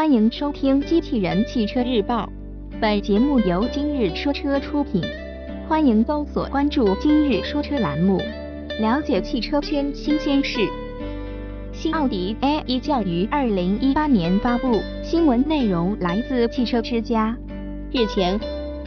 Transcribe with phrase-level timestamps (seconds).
[0.00, 2.26] 欢迎收听《机器人汽车日报》，
[2.80, 5.02] 本节目由今日说车出品。
[5.68, 8.16] 欢迎搜索关注“今日说车”栏目，
[8.80, 10.66] 了解汽车圈新鲜事。
[11.70, 17.36] 新奥迪 A1 将于二零一八年发布，新闻内容来自汽车之家。
[17.92, 18.40] 日前，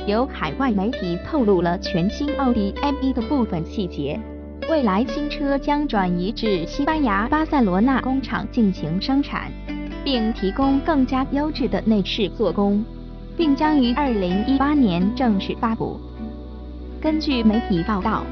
[0.07, 4.20] 有海外媒体透露了全新奥迪 A1 的部分细节。
[4.68, 9.52] 未来新车将转移至西班牙巴塞罗那工厂进行生产。
[10.04, 12.83] 并提供更加优质的内饰做工，
[13.38, 15.99] 并将于二零一八年正式发布。
[17.02, 18.25] 根据媒体报道，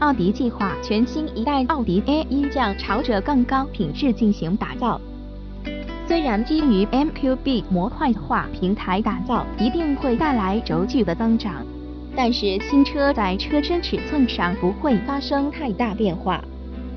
[0.00, 5.00] 奥迪计划全新一代奥迪 A1 将朝着更高品质进行打造。
[6.08, 11.64] 虽然基于 MQB 模块化平台打造一定会带来轴距的增长，
[12.14, 16.42] 但是新车在车身尺寸上不会发生太大变化。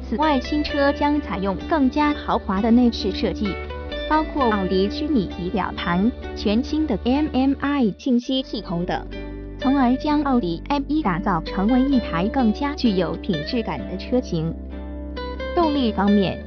[0.07, 3.53] 此外，新车将采用更加豪华的内饰设计。
[4.07, 9.03] 包括奥迪虚拟仪表盘、全新的 MMI 信息系统等，
[9.59, 14.53] 从而将奥迪 M1 打造成为一台更加具有品质感的车型。
[15.55, 16.37] 动力方面，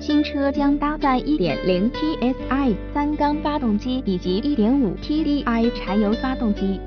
[0.00, 6.80] 新车将搭载 1.0T SI 三缸发动机以及 1.5T DI 柴油发动机，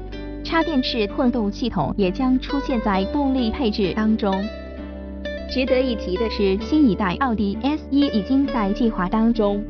[0.43, 4.33] 插电式混动系统也将出现在动力配置当中。
[5.49, 9.63] 值得一提的是，新一代奥迪 S1 已经在计划当中。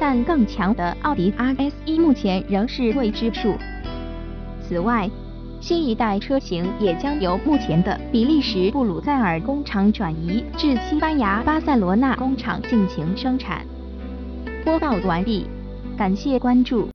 [0.00, 3.54] 但更强的奥迪 RS 一目前仍是未知数。
[4.66, 5.08] 此外，
[5.60, 13.62] 新一代车型也将由目前的比利时布鲁塞尔工厂转移至西班牙巴塞罗那工厂进行生产。
[14.64, 15.46] 播报完毕，
[15.98, 16.88] 感谢关注。